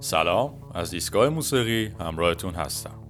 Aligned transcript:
سلام 0.00 0.70
از 0.74 0.94
ایستگاه 0.94 1.28
موسیقی 1.28 1.86
همراهتون 2.00 2.54
هستم. 2.54 3.09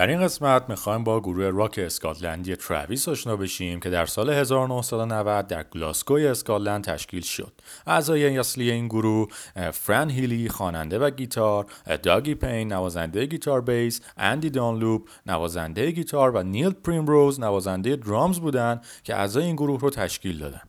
در 0.00 0.06
این 0.06 0.20
قسمت 0.20 0.64
می‌خوایم 0.68 1.04
با 1.04 1.20
گروه 1.20 1.50
راک 1.50 1.78
اسکاتلندی 1.78 2.56
تراویس 2.56 3.08
آشنا 3.08 3.36
بشیم 3.36 3.80
که 3.80 3.90
در 3.90 4.06
سال 4.06 4.30
1990 4.30 5.46
در 5.46 5.62
گلاسکو 5.62 6.14
اسکاتلند 6.14 6.84
تشکیل 6.84 7.22
شد. 7.22 7.52
اعضای 7.86 8.38
اصلی 8.38 8.70
این 8.70 8.88
گروه 8.88 9.28
فران 9.72 10.10
هیلی 10.10 10.48
خواننده 10.48 10.98
و 10.98 11.10
گیتار، 11.10 11.66
داگی 12.02 12.34
پین 12.34 12.72
نوازنده 12.72 13.26
گیتار 13.26 13.60
بیس، 13.60 14.00
اندی 14.16 14.50
دانلوپ 14.50 15.08
نوازنده 15.26 15.90
گیتار 15.90 16.30
و 16.30 16.42
نیل 16.42 16.70
پریمروز 16.70 17.40
نوازنده 17.40 17.96
drums 17.96 18.40
بودند 18.40 18.84
که 19.04 19.14
اعضای 19.14 19.44
این 19.44 19.56
گروه 19.56 19.80
رو 19.80 19.90
تشکیل 19.90 20.38
دادن. 20.38 20.62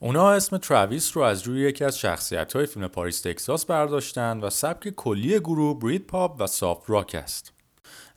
اونا 0.00 0.30
اسم 0.30 0.58
تراویس 0.58 1.16
رو 1.16 1.22
از 1.22 1.42
روی 1.42 1.60
یکی 1.60 1.84
از 1.84 1.98
شخصیت 1.98 2.56
های 2.56 2.66
فیلم 2.66 2.88
پاریس 2.88 3.20
تکساس 3.20 3.66
برداشتن 3.66 4.40
و 4.40 4.50
سبک 4.50 4.88
کلی 4.88 5.40
گروه 5.40 5.78
برید 5.78 6.06
پاپ 6.06 6.36
و 6.38 6.46
soft 6.46 6.90
rock 6.90 7.16
است. 7.24 7.57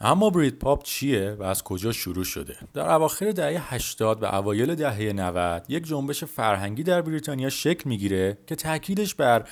اما 0.04 0.30
برید 0.30 0.60
پاپ 0.60 0.84
چیه 0.84 1.36
و 1.40 1.44
از 1.44 1.64
کجا 1.64 1.92
شروع 1.92 2.24
شده؟ 2.24 2.58
در 2.74 2.92
اواخر 2.92 3.32
دهه 3.32 3.74
80 3.74 4.24
و 4.24 4.26
اوایل 4.26 4.76
دهه 4.76 5.14
90 5.14 5.66
یک 5.70 5.88
جنبش 5.88 6.24
فرهنگی 6.24 6.84
در 6.84 7.02
بریتانیا 7.02 7.50
شکل 7.50 7.90
می‌گیره 7.90 8.38
که 8.48 8.56
تاکیدش 8.56 9.16
بر 9.16 9.44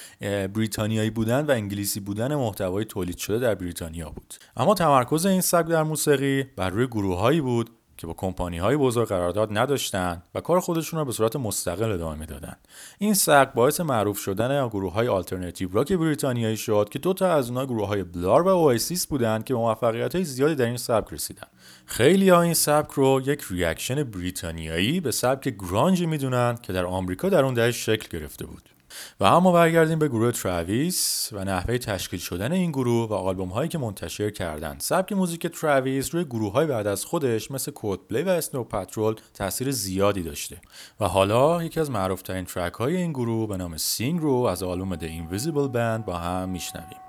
بریتانیایی 0.47 1.09
بودن 1.09 1.45
و 1.45 1.51
انگلیسی 1.51 1.99
بودن 1.99 2.35
محتوای 2.35 2.85
تولید 2.85 3.17
شده 3.17 3.39
در 3.39 3.55
بریتانیا 3.55 4.09
بود. 4.09 4.33
اما 4.57 4.73
تمرکز 4.73 5.25
این 5.25 5.41
سبک 5.41 5.67
در 5.67 5.83
موسیقی 5.83 6.43
بر 6.43 6.69
روی 6.69 6.87
گروههایی 6.87 7.41
بود 7.41 7.69
که 7.99 8.07
با 8.07 8.13
کمپانی 8.13 8.57
های 8.57 8.77
بزرگ 8.77 9.07
قرارداد 9.07 9.57
نداشتند 9.57 10.23
و 10.35 10.41
کار 10.41 10.59
خودشون 10.59 10.99
رو 10.99 11.05
به 11.05 11.11
صورت 11.11 11.35
مستقل 11.35 11.91
ادامه 11.91 12.19
می‌دادن 12.19 12.55
این 12.97 13.13
سبک 13.13 13.53
باعث 13.53 13.79
معروف 13.79 14.17
شدن 14.17 14.67
گروه 14.67 14.93
های 14.93 15.07
alternative 15.07 15.69
rock 15.71 15.93
بریتانیایی 15.93 16.57
شد 16.57 16.89
که 16.91 16.99
دو 16.99 17.13
تا 17.13 17.33
از 17.33 17.49
اونها 17.49 17.65
گروه 17.65 17.87
های 17.87 18.03
Blur 18.03 18.41
و 18.41 18.47
Oasis 18.47 19.07
بودند 19.07 19.43
که 19.43 19.53
به 19.53 19.59
موفقیت 19.59 20.15
های 20.15 20.23
زیادی 20.23 20.55
در 20.55 20.65
این 20.65 20.77
سبک 20.77 21.13
رسیدن. 21.13 21.47
خیلی 21.85 22.29
ها 22.29 22.41
این 22.41 22.53
سبک 22.53 22.91
رو 22.91 23.21
یک 23.25 23.43
reaction 23.49 24.03
بریتانیایی 24.03 24.99
به 24.99 25.11
سبک 25.11 25.55
grunge 25.59 26.03
می‌دونن 26.03 26.57
که 26.61 26.73
در 26.73 26.85
آمریکا 26.85 27.29
در 27.29 27.45
اون 27.45 27.53
دهه 27.53 27.71
شکل 27.71 28.19
گرفته 28.19 28.45
بود. 28.45 28.78
و 29.19 29.23
اما 29.23 29.51
برگردیم 29.51 29.99
به 29.99 30.07
گروه 30.07 30.31
تراویس 30.31 31.29
و 31.31 31.45
نحوه 31.45 31.77
تشکیل 31.77 32.19
شدن 32.19 32.51
این 32.51 32.71
گروه 32.71 33.09
و 33.09 33.13
آلبوم 33.13 33.49
هایی 33.49 33.69
که 33.69 33.77
منتشر 33.77 34.29
کردن. 34.29 34.75
سبک 34.79 35.13
موزیک 35.13 35.47
تراویس 35.47 36.15
روی 36.15 36.25
گروه 36.25 36.53
های 36.53 36.67
بعد 36.67 36.87
از 36.87 37.05
خودش 37.05 37.51
مثل 37.51 37.71
Coldplay 37.71 38.21
و 38.21 38.29
Snow 38.29 38.63
Patrol 38.63 39.15
تاثیر 39.33 39.71
زیادی 39.71 40.23
داشته 40.23 40.61
و 40.99 41.05
حالا 41.05 41.63
یکی 41.63 41.79
از 41.79 41.91
معروفترین 41.91 42.45
ترک 42.45 42.73
های 42.73 42.97
این 42.97 43.11
گروه 43.11 43.49
به 43.49 43.57
نام 43.57 43.77
سینگ 43.77 44.21
رو 44.21 44.33
از 44.33 44.63
آلبوم 44.63 44.95
The 44.95 45.01
Invisible 45.01 45.73
Band 45.73 46.05
با 46.05 46.17
هم 46.17 46.49
میشنویم. 46.49 47.08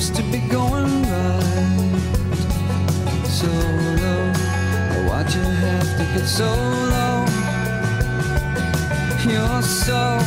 seems 0.00 0.10
to 0.10 0.22
be 0.24 0.38
going 0.48 1.02
right. 1.04 2.00
So 3.24 3.46
low, 3.46 4.32
oh, 4.92 5.08
Why'd 5.08 5.32
you 5.32 5.40
have 5.40 5.96
to 5.98 6.04
get 6.14 6.26
so 6.26 6.44
low. 6.44 7.24
You're 9.24 9.62
so, 9.62 10.18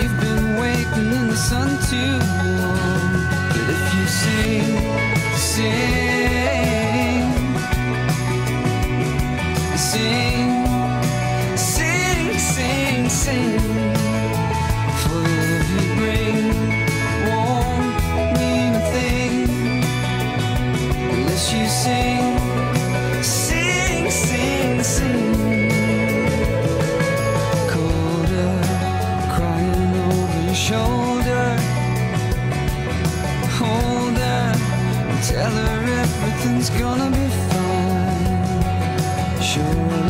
you've 0.00 0.20
been 0.20 0.56
waiting 0.58 1.12
in 1.12 1.28
the 1.28 1.36
sun 1.36 1.68
too. 1.90 2.43
Tell 35.44 35.52
her 35.52 35.84
everything's 36.00 36.70
gonna 36.70 37.10
be 37.10 37.28
fine. 37.50 39.42
Sure. 39.42 40.03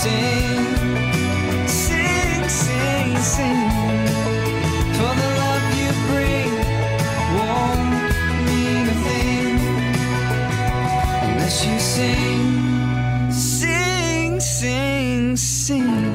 sing, 0.00 0.64
sing, 1.82 2.42
sing, 2.62 3.10
sing. 3.34 3.60
For 4.96 5.12
the 5.20 5.28
love 5.40 5.66
you 5.80 5.90
bring 6.08 6.52
won't 7.36 7.82
mean 8.46 8.84
a 8.94 8.98
thing 9.06 9.58
unless 11.26 11.56
you 11.66 11.78
sing, 11.94 12.42
sing, 13.30 14.40
sing, 14.40 15.36
sing. 15.36 16.12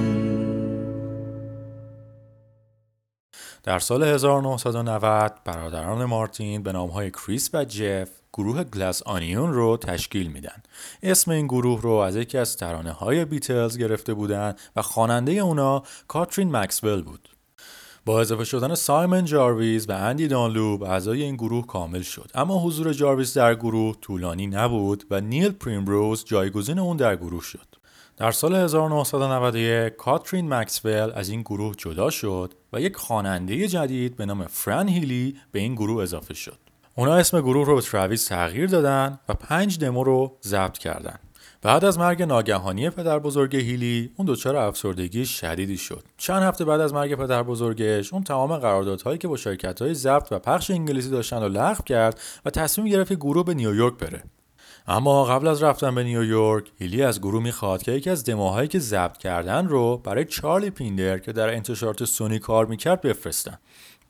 در 3.64 3.80
سال 3.80 4.04
1990 4.04 5.44
برادران 5.46 6.06
مارتین 6.06 6.64
به 6.64 6.72
نامهای 6.72 7.12
کریس 7.12 7.50
و 7.54 7.66
جف 7.66 8.10
گروه 8.38 8.64
گلاس 8.64 9.04
آنیون 9.04 9.54
رو 9.54 9.78
تشکیل 9.78 10.28
میدن. 10.28 10.64
اسم 11.04 11.32
این 11.32 11.48
گروه 11.48 11.82
رو 11.82 11.92
از 11.92 12.16
یکی 12.16 12.38
از 12.38 12.58
ترانه 12.58 12.92
های 12.92 13.26
بیتلز 13.26 13.78
گرفته 13.78 14.14
بودن 14.14 14.56
و 14.76 14.82
خواننده 14.82 15.32
اونا 15.32 15.84
کاترین 16.08 16.56
مکسول 16.56 17.02
بود. 17.02 17.30
با 18.06 18.22
اضافه 18.22 18.44
شدن 18.44 18.76
سایمن 18.76 19.26
جارویز 19.26 19.90
و 19.90 19.92
اندی 19.92 20.28
دانلوب 20.28 20.84
اعضای 20.84 21.24
این 21.24 21.36
گروه 21.36 21.66
کامل 21.66 22.02
شد 22.02 22.32
اما 22.36 22.64
حضور 22.64 22.94
جارویز 22.94 23.34
در 23.34 23.56
گروه 23.56 23.96
طولانی 24.02 24.48
نبود 24.48 25.06
و 25.12 25.22
نیل 25.22 25.52
پریمروز 25.52 26.26
جایگزین 26.26 26.80
اون 26.80 26.98
در 26.98 27.16
گروه 27.16 27.44
شد 27.44 27.68
در 28.18 28.32
سال 28.32 28.56
1991 28.56 29.96
کاترین 29.96 30.54
مکسول 30.54 31.12
از 31.16 31.30
این 31.30 31.42
گروه 31.42 31.76
جدا 31.76 32.10
شد 32.10 32.54
و 32.74 32.82
یک 32.82 32.96
خواننده 32.96 33.68
جدید 33.68 34.16
به 34.16 34.26
نام 34.26 34.48
فران 34.48 34.88
هیلی 34.88 35.36
به 35.52 35.60
این 35.60 35.76
گروه 35.76 36.04
اضافه 36.04 36.34
شد 36.34 36.67
اونا 37.00 37.16
اسم 37.16 37.42
گروه 37.42 37.68
رو 37.68 37.76
به 37.76 37.82
تراویس 37.82 38.28
تغییر 38.28 38.70
دادن 38.70 39.20
و 39.30 39.34
پنج 39.34 39.80
دمو 39.80 40.04
رو 40.04 40.38
ضبط 40.44 40.78
کردن. 40.78 41.16
بعد 41.62 41.86
از 41.86 42.00
مرگ 42.00 42.24
ناگهانی 42.24 42.90
پدر 42.90 43.20
بزرگ 43.20 43.56
هیلی 43.56 44.12
اون 44.18 44.28
دچار 44.28 44.56
افسردگی 44.56 45.26
شدیدی 45.26 45.78
شد. 45.78 46.04
چند 46.18 46.44
هفته 46.44 46.66
بعد 46.66 46.82
از 46.82 46.94
مرگ 46.94 47.16
پدر 47.16 47.44
بزرگش 47.44 48.14
اون 48.14 48.24
تمام 48.24 48.58
قراردادهایی 48.58 49.18
که 49.18 49.28
با 49.28 49.38
شرکت 49.38 49.82
های 49.82 49.94
ضبط 49.94 50.32
و 50.32 50.40
پخش 50.40 50.72
انگلیسی 50.72 51.10
داشتن 51.10 51.42
رو 51.42 51.50
لغو 51.50 51.84
کرد 51.84 52.20
و 52.46 52.50
تصمیم 52.50 52.88
گرفت 52.88 53.10
که 53.10 53.16
گروه 53.16 53.46
به 53.46 53.54
نیویورک 53.54 53.98
بره. 53.98 54.24
اما 54.88 55.26
قبل 55.26 55.48
از 55.48 55.64
رفتن 55.64 55.96
به 55.96 56.04
نیویورک 56.04 56.72
هیلی 56.80 57.04
از 57.04 57.22
گروه 57.22 57.44
می‌خواد 57.44 57.84
که 57.84 57.92
یکی 57.92 58.10
از 58.10 58.24
دماهایی 58.24 58.68
که 58.68 58.80
ضبط 58.80 59.18
کردن 59.18 59.68
رو 59.68 59.98
برای 59.98 60.26
چارلی 60.26 60.70
پیندر 60.70 61.18
که 61.18 61.34
در 61.34 61.54
انتشارات 61.54 62.06
سونی 62.06 62.40
کار 62.40 62.66
می‌کرد 62.66 63.02
بفرستن. 63.02 63.58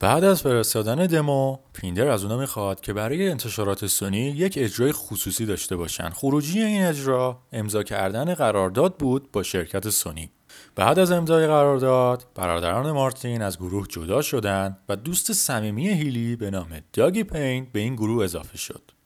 بعد 0.00 0.24
از 0.24 0.42
فرستادن 0.42 1.06
دمو 1.06 1.58
پیندر 1.72 2.08
از 2.08 2.24
اونا 2.24 2.36
می‌خواد 2.36 2.80
که 2.80 2.92
برای 2.92 3.28
انتشارات 3.28 3.86
سونی 3.86 4.18
یک 4.18 4.54
اجرای 4.56 4.92
خصوصی 4.92 5.46
داشته 5.46 5.76
باشن. 5.76 6.10
خروجی 6.10 6.60
این 6.62 6.86
اجرا 6.86 7.38
امضا 7.52 7.82
کردن 7.82 8.34
قرارداد 8.34 8.96
بود 8.96 9.32
با 9.32 9.42
شرکت 9.42 9.90
سونی. 9.90 10.30
بعد 10.76 10.98
از 10.98 11.10
امضای 11.10 11.46
قرارداد 11.46 12.26
برادران 12.34 12.92
مارتین 12.92 13.42
از 13.42 13.58
گروه 13.58 13.86
جدا 13.88 14.22
شدند 14.22 14.78
و 14.88 14.96
دوست 14.96 15.32
صمیمی 15.32 15.88
هیلی 15.88 16.36
به 16.36 16.50
نام 16.50 16.80
داگی 16.92 17.24
پین 17.24 17.66
به 17.72 17.80
این 17.80 17.94
گروه 17.94 18.24
اضافه 18.24 18.58
شد. 18.58 18.97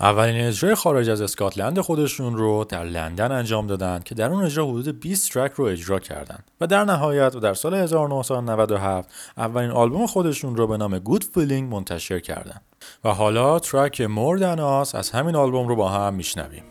اولین 0.00 0.46
اجرای 0.46 0.74
خارج 0.74 1.10
از 1.10 1.20
اسکاتلند 1.20 1.80
خودشون 1.80 2.36
رو 2.36 2.64
در 2.64 2.84
لندن 2.84 3.32
انجام 3.32 3.66
دادن 3.66 4.00
که 4.04 4.14
در 4.14 4.30
اون 4.30 4.44
اجرا 4.44 4.66
حدود 4.66 5.00
20 5.00 5.32
ترک 5.32 5.52
رو 5.52 5.64
اجرا 5.64 5.98
کردند 5.98 6.50
و 6.60 6.66
در 6.66 6.84
نهایت 6.84 7.36
و 7.36 7.40
در 7.40 7.54
سال 7.54 7.74
1997 7.74 9.08
اولین 9.36 9.70
آلبوم 9.70 10.06
خودشون 10.06 10.56
رو 10.56 10.66
به 10.66 10.76
نام 10.76 10.98
Good 10.98 11.24
Feeling 11.24 11.74
منتشر 11.74 12.20
کردند 12.20 12.62
و 13.04 13.08
حالا 13.08 13.58
track 13.58 14.00
More 14.00 14.38
Than 14.38 14.75
Us 14.75 14.94
از 14.94 15.10
همین 15.10 15.36
آلبوم 15.36 15.68
رو 15.68 15.76
با 15.76 15.88
هم 15.88 16.14
میشنویم. 16.14 16.69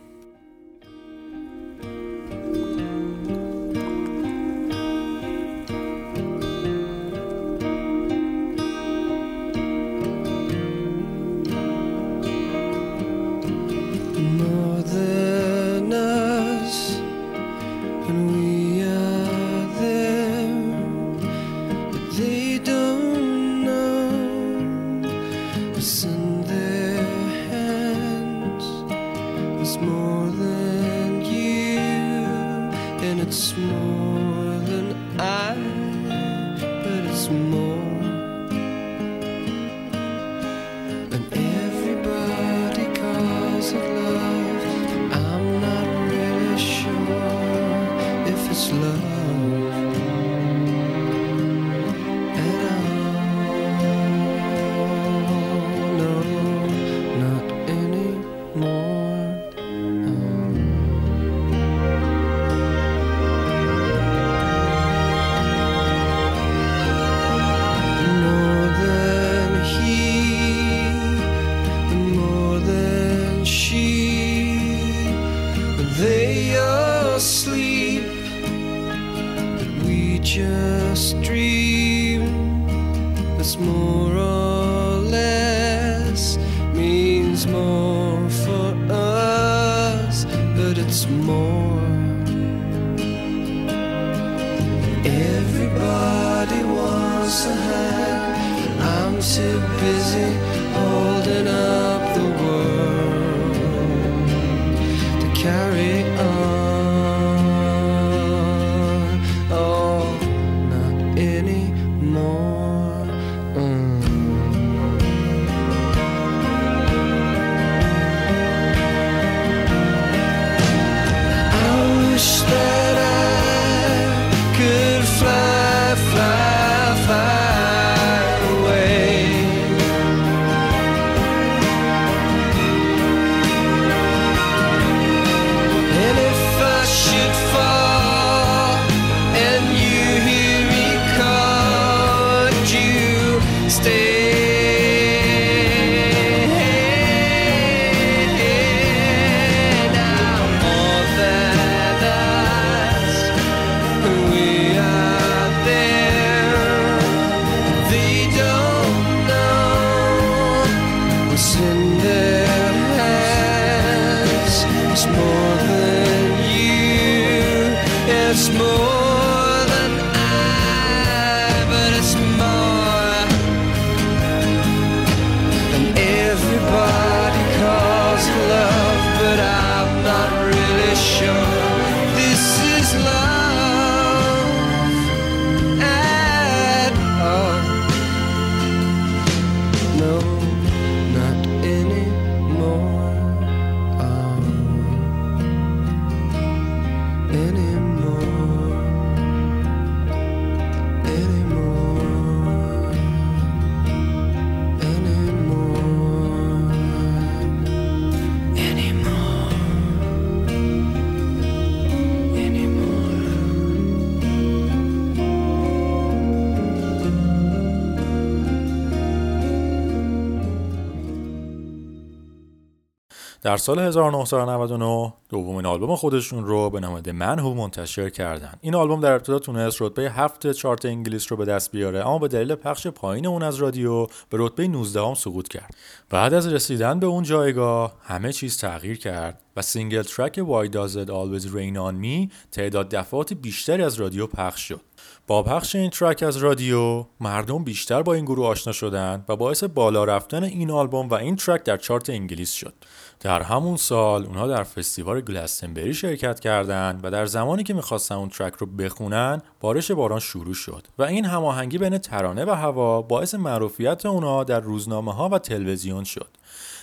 در 223.50 223.58
سال 223.58 223.80
1999 223.80 225.14
دومین 225.30 225.66
آلبوم 225.66 225.96
خودشون 225.96 226.46
رو 226.46 226.70
به 226.70 226.80
نام 226.80 227.02
The 227.02 227.08
Man 227.08 227.40
Who 227.40 227.58
منتشر 227.58 228.10
کردن. 228.10 228.54
این 228.62 228.76
آلبوم 228.76 229.02
در 229.02 229.12
ابتدا 229.12 229.40
تونست 229.40 229.82
رتبه 229.82 230.12
هفت 230.12 230.52
چارت 230.52 230.86
انگلیس 230.86 231.32
رو 231.32 231.38
به 231.38 231.46
دست 231.46 231.72
بیاره 231.72 232.08
اما 232.08 232.20
به 232.20 232.28
دلیل 232.28 232.56
پخش 232.56 232.88
پایین 232.88 233.28
اون 233.28 233.44
از 233.44 233.56
رادیو 233.56 234.06
به 234.06 234.10
رتبه 234.32 234.68
19 234.68 235.02
هم 235.02 235.14
سقوط 235.14 235.48
کرد. 235.48 235.76
بعد 236.10 236.34
از 236.34 236.48
رسیدن 236.48 237.00
به 237.00 237.06
اون 237.06 237.24
جایگاه 237.24 237.94
همه 238.02 238.34
چیز 238.34 238.58
تغییر 238.58 238.98
کرد 238.98 239.42
و 239.58 239.62
single 239.62 240.02
track 240.02 240.40
Why 240.40 240.72
Does 240.72 240.94
It 240.94 241.10
Always 241.10 241.46
Rain 241.46 241.76
On 241.76 242.04
Me 242.04 242.34
تعداد 242.52 242.90
دفعات 242.90 243.34
بیشتری 243.34 243.84
از 243.84 243.96
رادیو 243.96 244.28
پخش 244.28 244.62
شد. 244.68 244.82
با 245.28 245.44
پخش 245.44 245.76
این 245.76 245.90
track 245.90 246.24
از 246.24 246.38
رادیو 246.38 247.06
مردم 247.20 247.64
بیشتر 247.64 248.02
با 248.02 248.14
این 248.14 248.26
گروه 248.26 248.48
آشنا 248.48 248.74
شدند 248.74 249.26
و 249.30 249.36
باعث 249.36 249.64
بالا 249.64 250.04
رفتن 250.04 250.44
این 250.44 250.72
آلبوم 250.72 251.10
و 251.10 251.14
این 251.14 251.36
track 251.36 251.64
در 251.64 251.78
چارت 251.78 252.10
انگلیس 252.10 252.52
شد. 252.52 252.74
در 253.20 253.42
همون 253.42 253.78
سال 253.78 254.26
اونها 254.26 254.48
در 254.48 254.64
فستیوال 254.64 255.22
گلستنبری 255.22 255.94
شرکت 255.94 256.40
کردند 256.40 257.00
و 257.04 257.12
در 257.12 257.26
زمانی 257.26 257.64
که 257.64 257.74
می‌خواستن 257.74 258.16
اون 258.16 258.30
ترک 258.30 258.54
رو 258.54 258.68
بخونن 258.68 259.42
بارش 259.60 259.92
باران 259.92 260.20
شروع 260.20 260.54
شد 260.54 260.88
و 260.98 261.04
این 261.04 261.26
هماهنگی 261.26 261.78
بین 261.78 261.98
ترانه 261.98 262.46
و 262.46 262.50
هوا 262.50 263.02
باعث 263.02 263.36
معروفیت 263.36 264.06
اونها 264.06 264.44
در 264.44 264.60
روزنامه 264.60 265.14
ها 265.14 265.30
و 265.30 265.40
تلویزیون 265.40 266.04
شد. 266.04 266.30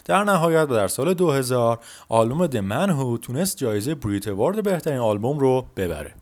در 0.04 0.24
نهایت 0.24 0.66
و 0.70 0.74
در 0.74 0.88
سال 0.88 1.14
2000 1.14 1.78
آلبوم 2.08 2.46
Man 2.46 2.90
Who 2.90 3.20
تونست 3.26 3.56
جایزه 3.56 3.94
بریت 3.94 4.28
وارد 4.28 4.62
بهترین 4.62 4.98
آلبوم 4.98 5.38
رو 5.38 5.66
ببره. 5.76 6.14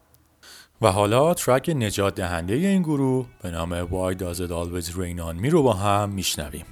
و 0.83 0.93
حالا 0.93 1.35
ترک 1.35 1.71
نجات 1.77 2.15
دهنده 2.15 2.55
این 2.55 2.83
گروه 2.83 3.27
به 3.43 3.51
نام 3.51 3.87
Why 3.87 4.17
Does 4.17 4.37
It 4.37 4.51
Always 4.51 4.91
Rain 4.91 5.19
On 5.19 5.45
Me 5.45 5.51
رو 5.51 5.63
با 5.63 5.73
هم 5.73 6.11
میشنویم. 6.11 6.65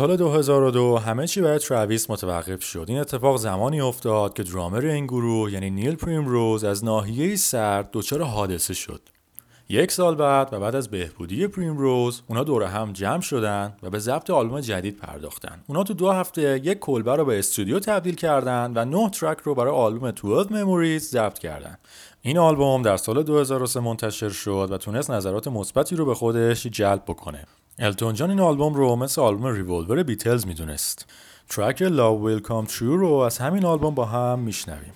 سال 0.00 0.16
2002 0.16 0.96
همه 0.96 1.26
چی 1.26 1.40
برای 1.40 1.58
ترویس 1.58 2.10
متوقف 2.10 2.64
شد. 2.64 2.84
این 2.88 2.98
اتفاق 2.98 3.36
زمانی 3.36 3.80
افتاد 3.80 4.34
که 4.34 4.42
درامر 4.42 4.86
این 4.86 5.06
گروه 5.06 5.52
یعنی 5.52 5.70
نیل 5.70 5.94
پریمروز 5.94 6.64
از 6.64 6.84
ناحیه 6.84 7.36
سرد 7.36 7.88
دچار 7.92 8.22
حادثه 8.22 8.74
شد. 8.74 9.00
یک 9.68 9.92
سال 9.92 10.14
بعد 10.14 10.48
و 10.52 10.60
بعد 10.60 10.74
از 10.74 10.88
بهبودی 10.88 11.46
پریمروز 11.46 12.22
اونا 12.28 12.44
دور 12.44 12.62
هم 12.62 12.92
جمع 12.92 13.20
شدن 13.20 13.76
و 13.82 13.90
به 13.90 13.98
ضبط 13.98 14.30
آلبوم 14.30 14.60
جدید 14.60 14.96
پرداختن. 14.96 15.64
اونا 15.66 15.82
تو 15.82 15.94
دو 15.94 16.10
هفته 16.10 16.60
یک 16.64 16.78
کلبه 16.78 17.16
رو 17.16 17.24
به 17.24 17.38
استودیو 17.38 17.78
تبدیل 17.78 18.14
کردن 18.14 18.72
و 18.74 18.84
نه 18.84 19.10
ترک 19.10 19.38
رو 19.38 19.54
برای 19.54 19.72
آلبوم 19.72 20.10
12 20.10 20.54
مموریز 20.54 21.10
ضبط 21.10 21.38
کردن. 21.38 21.78
این 22.22 22.38
آلبوم 22.38 22.82
در 22.82 22.96
سال 22.96 23.22
2003 23.22 23.80
منتشر 23.80 24.28
شد 24.28 24.68
و 24.70 24.78
تونست 24.78 25.10
نظرات 25.10 25.48
مثبتی 25.48 25.96
رو 25.96 26.04
به 26.04 26.14
خودش 26.14 26.66
جلب 26.66 27.02
بکنه. 27.06 27.46
التون 27.78 28.14
جان 28.14 28.30
این 28.30 28.40
آلبوم 28.40 28.74
رو 28.74 28.96
مثل 28.96 29.20
آلبوم 29.20 29.46
ریولور 29.46 30.02
بیتلز 30.02 30.46
می‌دونست. 30.46 31.06
ترک 31.48 31.78
Love 31.78 32.22
Will 32.24 32.46
Come 32.46 32.70
True 32.70 32.80
رو 32.80 33.12
از 33.12 33.38
همین 33.38 33.64
آلبوم 33.64 33.94
با 33.94 34.04
هم 34.04 34.38
میشنویم. 34.38 34.92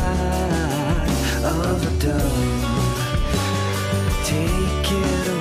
side 0.00 1.44
of 1.44 1.76
the 1.84 1.90
dome. 2.04 2.60
Take 4.24 4.92
it 4.92 5.28
away. 5.28 5.39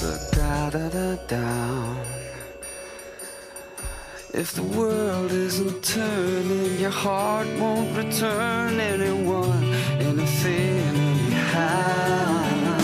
da 0.00 0.70
da 0.70 0.88
da 0.88 1.16
down. 1.26 1.98
If 4.32 4.52
the 4.52 4.62
world 4.62 5.32
isn't 5.32 5.82
turning, 5.82 6.78
your 6.78 6.90
heart 6.90 7.48
won't 7.58 7.96
return 7.96 8.78
anyone 8.78 9.64
anything 9.98 10.94
anyhow. 10.94 12.78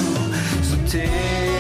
So 0.62 0.77
take. 0.87 1.53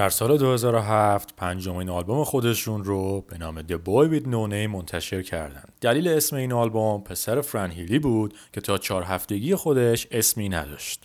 در 0.00 0.08
سال 0.08 0.38
2007 0.38 1.36
پنجمین 1.36 1.90
آلبوم 1.90 2.24
خودشون 2.24 2.84
رو 2.84 3.20
به 3.20 3.38
نام 3.38 3.62
The 3.62 3.74
Boy 3.86 4.12
With 4.12 4.24
No 4.24 4.50
Name 4.50 4.70
منتشر 4.70 5.22
کردند. 5.22 5.72
دلیل 5.80 6.08
اسم 6.08 6.36
این 6.36 6.52
آلبوم 6.52 7.00
پسر 7.00 7.40
فران 7.40 7.70
هیلی 7.70 7.98
بود 7.98 8.34
که 8.52 8.60
تا 8.60 8.78
چهار 8.78 9.02
هفتگی 9.02 9.54
خودش 9.54 10.06
اسمی 10.10 10.48
نداشت. 10.48 11.04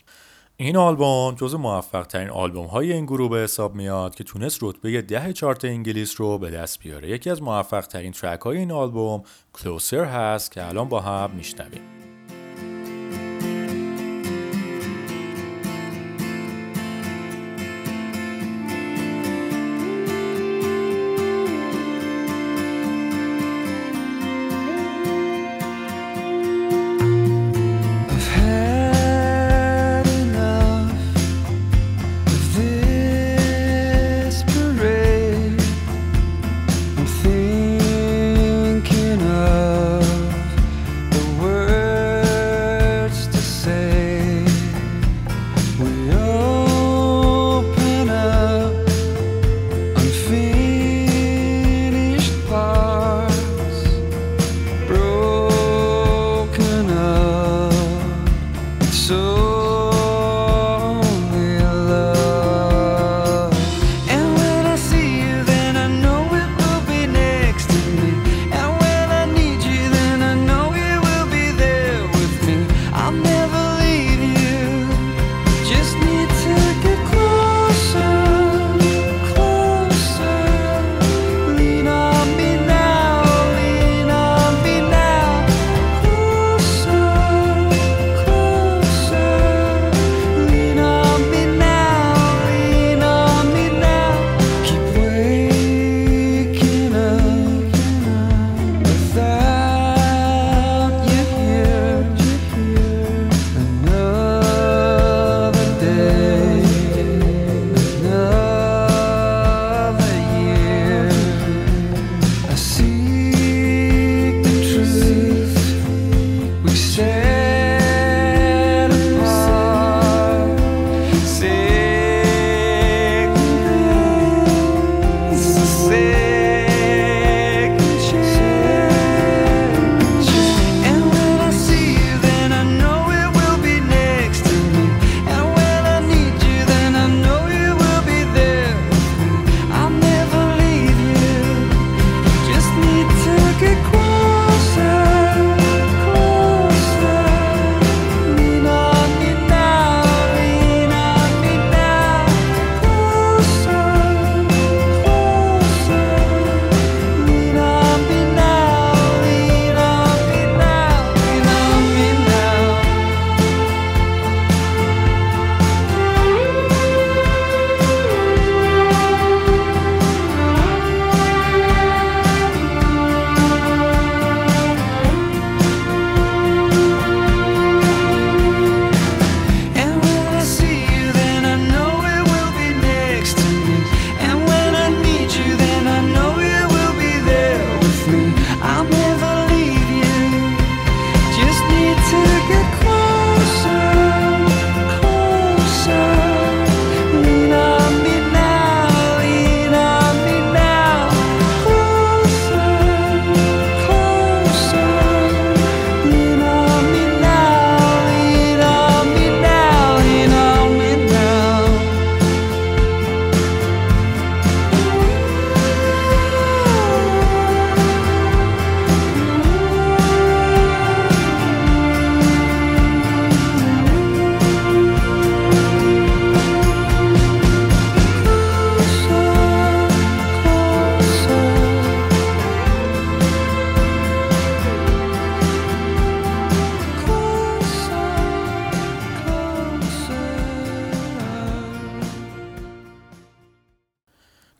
این 0.56 0.76
آلبوم 0.76 1.34
جز 1.34 1.54
موفق 1.54 2.06
ترین 2.06 2.30
آلبوم 2.30 2.66
های 2.66 2.92
این 2.92 3.04
گروه 3.04 3.30
به 3.30 3.38
حساب 3.38 3.74
میاد 3.74 4.14
که 4.14 4.24
تونست 4.24 4.58
رتبه 4.62 5.02
ده 5.02 5.32
چارت 5.32 5.64
انگلیس 5.64 6.20
رو 6.20 6.38
به 6.38 6.50
دست 6.50 6.78
بیاره. 6.78 7.10
یکی 7.10 7.30
از 7.30 7.42
موفق 7.42 7.86
ترین 7.86 8.12
ترک 8.12 8.40
های 8.40 8.58
این 8.58 8.72
آلبوم 8.72 9.22
کلوسر 9.52 10.04
هست 10.04 10.52
که 10.52 10.68
الان 10.68 10.88
با 10.88 11.00
هم 11.00 11.30
میشنویم. 11.30 11.95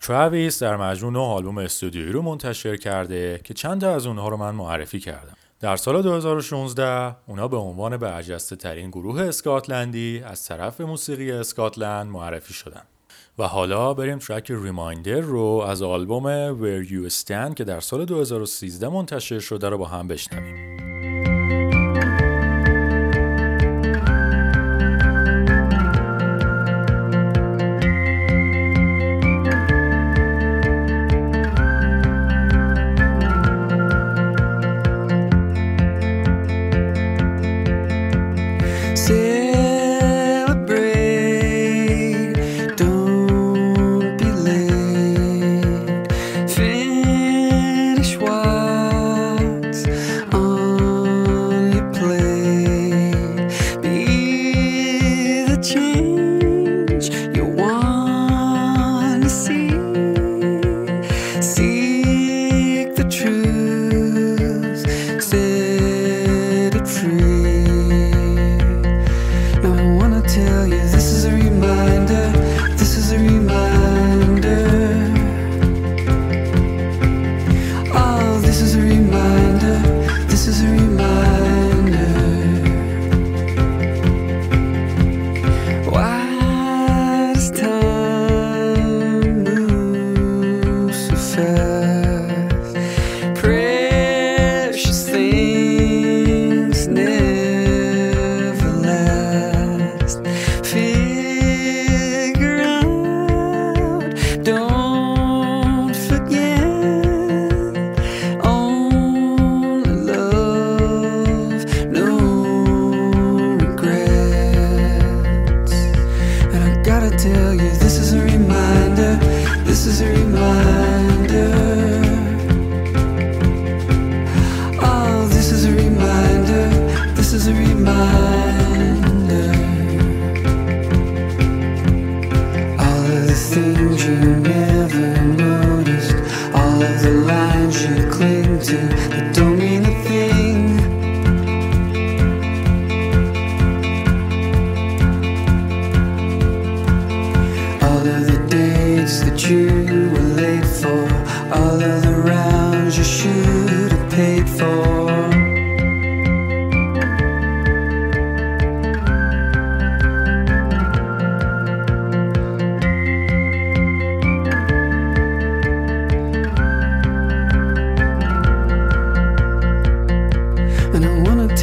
تراویس 0.07 0.63
در 0.63 0.77
مجموع 0.77 1.13
نه 1.13 1.19
آلبوم 1.19 1.59
استودیویی 1.59 2.13
رو 2.13 2.23
منتشر 2.23 2.77
کرده 2.77 3.41
که 3.45 3.55
چند 3.55 3.81
تا 3.81 3.95
از 3.95 4.07
اونها 4.07 4.29
رو 4.29 4.37
من 4.37 4.55
معرفی 4.55 5.01
کردم. 5.01 5.37
در 5.61 5.77
سال 5.77 6.03
2016 6.03 7.17
اونا 7.27 7.49
به 7.49 7.57
عنوان 7.57 7.97
برجسته 7.97 8.57
ترین 8.57 8.91
گروه 8.91 9.23
اسکاتلندی 9.23 10.23
از 10.27 10.45
طرف 10.45 10.81
موسیقی 10.81 11.33
اسکاتلند 11.33 12.07
معرفی 12.07 12.55
شدن. 12.55 12.83
و 13.39 13.45
حالا 13.47 13.95
بریم 13.95 14.19
ترک 14.19 14.51
ریمایندر 14.51 15.21
رو 15.21 15.65
از 15.69 15.83
آلبوم 15.83 16.55
Where 16.55 16.89
You 16.89 17.13
Stand 17.13 17.55
که 17.55 17.65
در 17.65 17.81
سال 17.81 18.05
2013 18.05 18.89
منتشر 18.89 19.39
شده 19.39 19.69
رو 19.69 19.79
با 19.79 19.87
هم 19.87 20.09
بشنویم. 20.09 21.06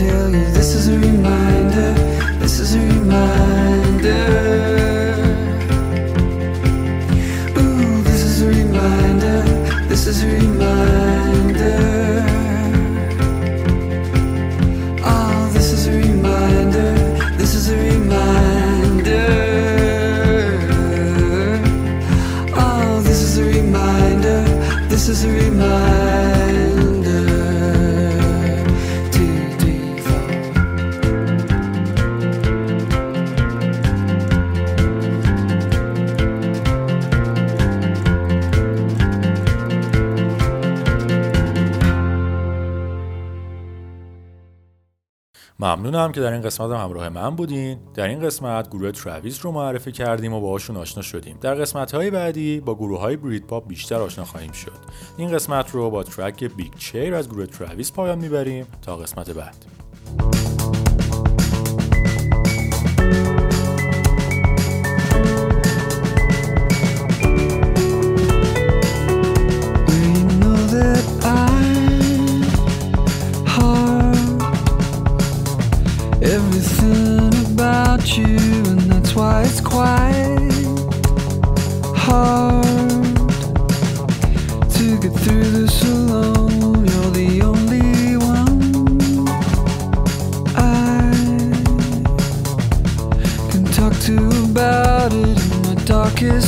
tell 0.08 0.30
you 0.30 0.46
this 0.52 0.76
is 0.76 0.88
a 0.90 0.98
remix. 0.98 1.23
ممنونم 45.84 46.12
که 46.12 46.22
در 46.22 46.32
این 46.32 46.42
قسمت 46.42 46.72
هم 46.72 46.78
همراه 46.78 47.10
من 47.10 47.36
بودین. 47.36 47.80
در 47.94 48.08
این 48.08 48.20
قسمت 48.20 48.70
گروه 48.70 48.92
ترویس 48.92 49.46
رو 49.46 49.52
معرفی 49.52 49.92
کردیم 49.92 50.34
و 50.34 50.42
باهاشون 50.42 50.78
آشنا 50.78 51.04
شدیم. 51.04 51.38
در 51.42 51.56
قسمت 51.56 51.96
های 51.96 52.12
بعدی 52.12 52.60
با 52.60 52.76
گروه 52.76 53.00
های 53.00 53.16
بریت 53.16 53.44
پاپ 53.44 53.68
بیشتر 53.68 53.96
آشنا 53.96 54.26
خواهیم 54.26 54.52
شد. 54.52 54.72
این 55.18 55.32
قسمت 55.32 55.72
رو 55.72 55.90
با 55.90 56.04
track 56.04 56.44
Big 56.44 56.74
Chair 56.78 57.16
از 57.16 57.30
گروه 57.30 57.46
ترویس 57.46 57.92
پایان 57.92 58.18
می‌بریم. 58.18 58.66
تا 58.82 58.98
قسمت 58.98 59.30
بعد. 59.30 60.53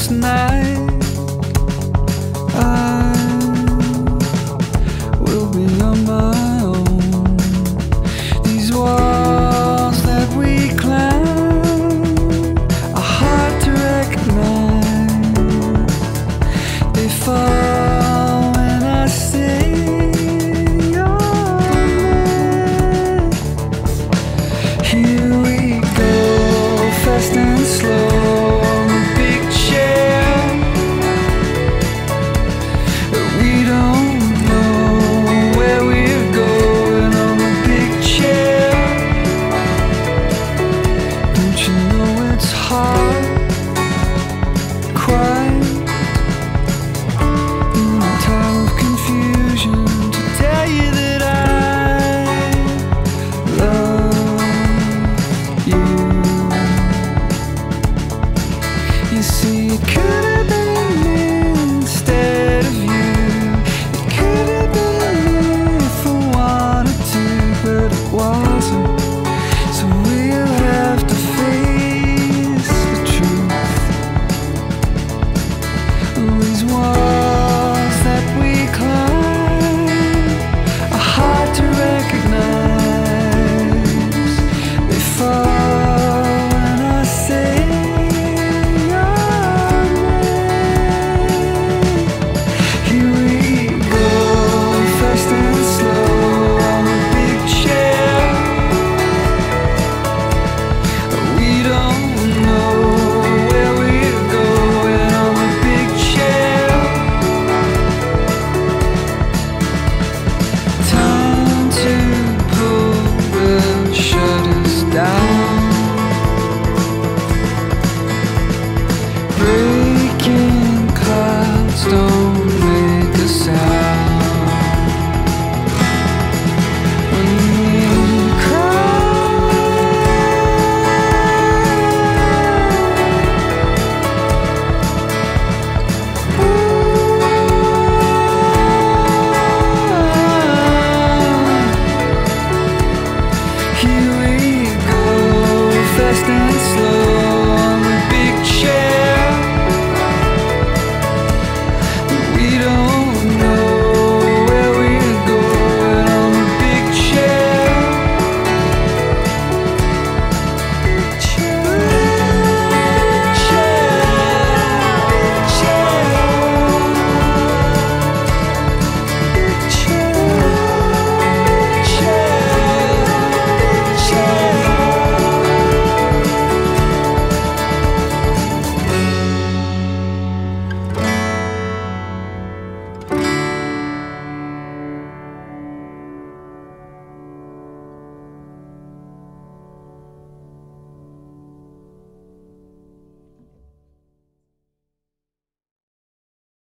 last 0.08 0.12
night 0.12 0.55